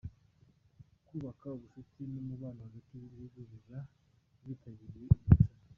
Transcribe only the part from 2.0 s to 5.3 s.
n’umubano hagati y’ibihugu biba byitabiriye iri